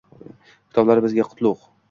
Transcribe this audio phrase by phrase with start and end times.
[0.69, 1.71] Kitoblari bizga qutlugʼ.